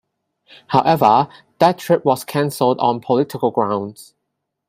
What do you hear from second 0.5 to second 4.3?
However, that trip was cancelled on political grounds.